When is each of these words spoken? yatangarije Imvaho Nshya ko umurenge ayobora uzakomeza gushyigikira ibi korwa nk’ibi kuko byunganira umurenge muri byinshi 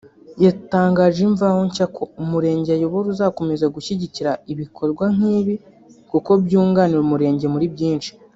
yatangarije 0.45 1.21
Imvaho 1.29 1.59
Nshya 1.67 1.85
ko 1.95 2.03
umurenge 2.21 2.69
ayobora 2.73 3.05
uzakomeza 3.13 3.65
gushyigikira 3.75 4.31
ibi 4.51 4.65
korwa 4.75 5.05
nk’ibi 5.15 5.55
kuko 6.11 6.31
byunganira 6.43 6.99
umurenge 7.01 7.45
muri 7.55 7.65
byinshi 7.73 8.11